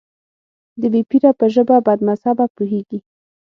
[0.81, 2.99] د بې پيره په ژبه بدمذهبه پوهېږي.